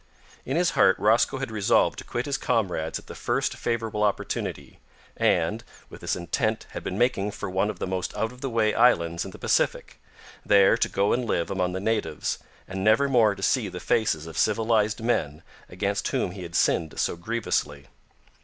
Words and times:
In 0.47 0.57
his 0.57 0.71
heart 0.71 0.97
Rosco 0.97 1.37
had 1.37 1.51
resolved 1.51 1.99
to 1.99 2.03
quit 2.03 2.25
his 2.25 2.35
comrades 2.39 2.97
at 2.97 3.05
the 3.05 3.13
first 3.13 3.53
favourable 3.55 4.01
opportunity, 4.01 4.79
and, 5.15 5.63
with 5.91 6.01
this 6.01 6.15
intent 6.15 6.65
had 6.71 6.83
been 6.83 6.97
making 6.97 7.29
for 7.29 7.51
one 7.51 7.69
of 7.69 7.77
the 7.77 7.85
most 7.85 8.17
out 8.17 8.31
of 8.31 8.41
the 8.41 8.49
way 8.49 8.73
islands 8.73 9.25
in 9.25 9.29
the 9.29 9.37
Pacific 9.37 10.01
there 10.43 10.75
to 10.75 10.89
go 10.89 11.13
and 11.13 11.25
live 11.25 11.51
among 11.51 11.73
the 11.73 11.79
natives, 11.79 12.39
and 12.67 12.83
never 12.83 13.07
more 13.07 13.35
to 13.35 13.43
see 13.43 13.67
the 13.69 13.79
faces 13.79 14.25
of 14.25 14.39
civilised 14.39 15.03
men 15.03 15.43
against 15.69 16.07
whom 16.07 16.31
he 16.31 16.41
had 16.41 16.55
sinned 16.55 16.99
so 16.99 17.15
grievously. 17.15 17.85